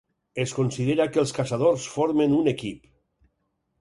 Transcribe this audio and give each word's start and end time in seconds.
Es 0.43 0.53
considera 0.59 1.05
que 1.11 1.21
els 1.23 1.33
caçadors 1.39 1.85
formen 1.99 2.35
un 2.39 2.53
equip. 2.53 2.89